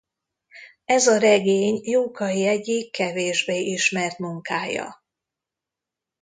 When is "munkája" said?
4.17-5.01